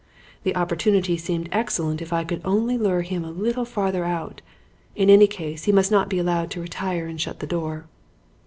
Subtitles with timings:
[0.41, 4.41] The opportunity seemed excellent if I could only lure him a little farther out.
[4.95, 7.85] In any case, he must not be allowed to retire and shut the door.